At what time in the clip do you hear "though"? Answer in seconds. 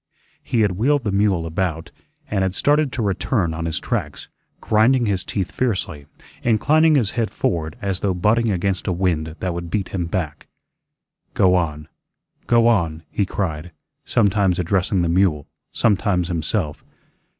7.99-8.15